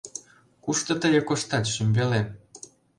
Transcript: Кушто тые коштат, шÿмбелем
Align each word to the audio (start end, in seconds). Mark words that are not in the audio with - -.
Кушто 0.63 0.91
тые 1.01 1.21
коштат, 1.29 1.65
шÿмбелем 1.73 2.27